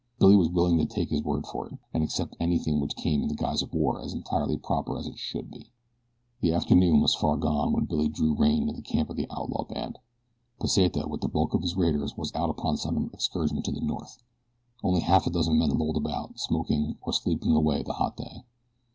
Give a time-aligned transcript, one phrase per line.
[0.17, 3.27] Billy was willing to take his word for it, and accept anything which came in
[3.27, 5.69] the guise of war as entirely proper and as it should be.
[6.39, 9.65] The afternoon was far gone when Billy drew rein in the camp of the outlaw
[9.65, 9.99] band.
[10.59, 14.17] Pesita with the bulk of his raiders was out upon some excursion to the north.
[14.81, 18.43] Only half a dozen men lolled about, smoking or sleeping away the hot day.